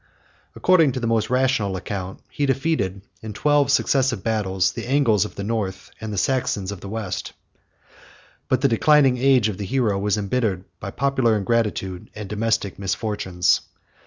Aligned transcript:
According 0.55 0.93
to 0.93 0.99
the 0.99 1.05
most 1.05 1.29
rational 1.29 1.75
account, 1.75 2.21
he 2.31 2.47
defeated, 2.47 3.03
in 3.21 3.33
twelve 3.33 3.69
successive 3.69 4.23
battles, 4.23 4.71
the 4.71 4.87
Angles 4.87 5.25
of 5.25 5.35
the 5.35 5.43
North, 5.43 5.91
and 6.01 6.11
the 6.11 6.17
Saxons 6.17 6.71
of 6.71 6.81
the 6.81 6.89
West; 6.89 7.33
but 8.47 8.61
the 8.61 8.67
declining 8.67 9.19
age 9.19 9.47
of 9.47 9.59
the 9.59 9.63
hero 9.65 9.99
was 9.99 10.17
imbittered 10.17 10.63
by 10.79 10.89
popular 10.89 11.37
ingratitude 11.37 12.09
and 12.15 12.27
domestic 12.27 12.79
misfortunes. 12.79 13.61